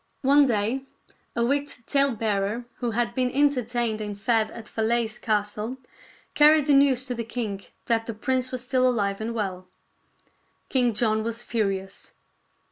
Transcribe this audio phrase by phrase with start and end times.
[0.23, 0.81] One day
[1.35, 5.77] a wicked talebearer who had been entertained and fed at Falaise Castle
[6.33, 9.67] carried the news to the king that the prince was still alive and well.
[10.69, 12.13] King John was furious.